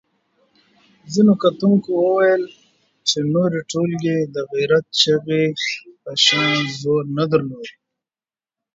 ځینو 1.13 1.33
کتونکو 1.43 1.89
وویل 2.03 2.43
چې 3.07 3.17
نورې 3.33 3.59
ټولګې 3.71 4.17
د 4.33 4.35
غیرت 4.51 4.85
چغې 5.01 5.45
په 6.03 6.11
شان 6.25 6.57
زور 6.81 7.03
نه 7.17 7.25
درلود. 7.31 7.67